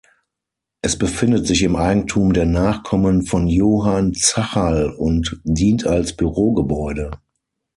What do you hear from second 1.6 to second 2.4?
im Eigentum